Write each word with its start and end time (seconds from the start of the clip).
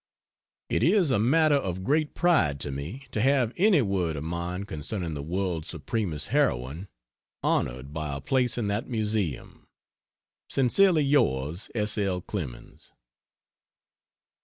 It 0.67 0.81
is 0.81 1.11
a 1.11 1.19
matter 1.19 1.53
of 1.53 1.83
great 1.83 2.15
pride 2.15 2.59
to 2.61 2.71
me 2.71 3.05
to 3.11 3.21
have 3.21 3.53
any 3.55 3.83
word 3.83 4.15
of 4.15 4.23
mine 4.23 4.63
concerning 4.63 5.13
the 5.13 5.21
world's 5.21 5.67
supremest 5.69 6.29
heroine 6.29 6.87
honored 7.43 7.93
by 7.93 8.15
a 8.17 8.21
place 8.21 8.57
in 8.57 8.65
that 8.65 8.89
Museum. 8.89 9.67
Sincerely 10.49 11.03
yours, 11.03 11.69
S. 11.75 11.99
L. 11.99 12.19
CLEMENS. 12.19 12.93